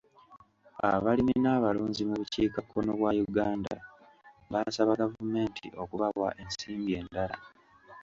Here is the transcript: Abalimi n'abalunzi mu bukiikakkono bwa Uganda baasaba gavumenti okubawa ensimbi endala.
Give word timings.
Abalimi 0.91 1.33
n'abalunzi 1.43 2.01
mu 2.09 2.15
bukiikakkono 2.21 2.91
bwa 2.99 3.11
Uganda 3.27 3.73
baasaba 4.51 4.99
gavumenti 5.01 5.65
okubawa 5.81 6.29
ensimbi 6.41 6.91
endala. 6.99 7.37